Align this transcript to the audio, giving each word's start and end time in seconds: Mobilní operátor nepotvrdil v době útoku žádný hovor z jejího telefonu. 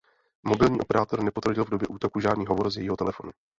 Mobilní 0.43 0.79
operátor 0.79 1.23
nepotvrdil 1.23 1.65
v 1.65 1.69
době 1.69 1.87
útoku 1.87 2.19
žádný 2.19 2.45
hovor 2.45 2.69
z 2.69 2.77
jejího 2.77 2.95
telefonu. 2.97 3.31